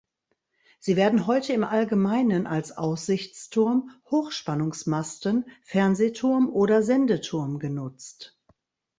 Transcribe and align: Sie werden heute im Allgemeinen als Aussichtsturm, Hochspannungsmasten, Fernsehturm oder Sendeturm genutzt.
Sie 0.79 0.95
werden 0.95 1.27
heute 1.27 1.53
im 1.53 1.63
Allgemeinen 1.63 2.47
als 2.47 2.75
Aussichtsturm, 2.75 3.91
Hochspannungsmasten, 4.09 5.45
Fernsehturm 5.61 6.49
oder 6.49 6.81
Sendeturm 6.81 7.59
genutzt. 7.59 8.35